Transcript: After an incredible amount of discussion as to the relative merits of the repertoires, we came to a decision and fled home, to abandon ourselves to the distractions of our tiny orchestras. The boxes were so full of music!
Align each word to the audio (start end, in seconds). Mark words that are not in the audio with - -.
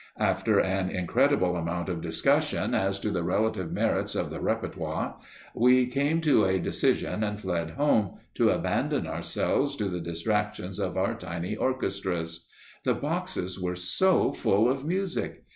After 0.17 0.59
an 0.59 0.89
incredible 0.89 1.55
amount 1.55 1.87
of 1.87 2.01
discussion 2.01 2.73
as 2.73 2.99
to 3.01 3.11
the 3.11 3.21
relative 3.21 3.71
merits 3.71 4.15
of 4.15 4.31
the 4.31 4.39
repertoires, 4.39 5.13
we 5.53 5.85
came 5.85 6.21
to 6.21 6.43
a 6.43 6.57
decision 6.57 7.21
and 7.23 7.39
fled 7.39 7.69
home, 7.77 8.17
to 8.33 8.49
abandon 8.49 9.05
ourselves 9.05 9.75
to 9.75 9.87
the 9.87 9.99
distractions 9.99 10.79
of 10.79 10.97
our 10.97 11.13
tiny 11.13 11.55
orchestras. 11.55 12.47
The 12.83 12.95
boxes 12.95 13.59
were 13.59 13.75
so 13.75 14.31
full 14.31 14.67
of 14.71 14.83
music! 14.85 15.43